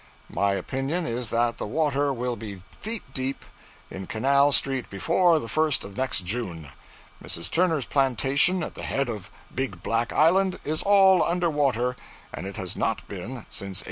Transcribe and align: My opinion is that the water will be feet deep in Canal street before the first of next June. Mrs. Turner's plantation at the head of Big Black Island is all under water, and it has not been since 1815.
My 0.31 0.53
opinion 0.55 1.05
is 1.05 1.29
that 1.29 1.59
the 1.59 1.67
water 1.67 2.11
will 2.11 2.35
be 2.35 2.63
feet 2.79 3.03
deep 3.13 3.45
in 3.91 4.07
Canal 4.07 4.51
street 4.51 4.89
before 4.89 5.37
the 5.37 5.47
first 5.47 5.83
of 5.83 5.95
next 5.95 6.25
June. 6.25 6.69
Mrs. 7.23 7.51
Turner's 7.51 7.85
plantation 7.85 8.63
at 8.63 8.73
the 8.73 8.81
head 8.81 9.09
of 9.09 9.29
Big 9.53 9.83
Black 9.83 10.11
Island 10.11 10.57
is 10.65 10.81
all 10.81 11.21
under 11.21 11.51
water, 11.51 11.95
and 12.33 12.47
it 12.47 12.57
has 12.57 12.75
not 12.75 13.07
been 13.07 13.45
since 13.51 13.77
1815. 13.77 13.77